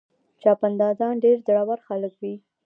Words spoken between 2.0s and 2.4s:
وي.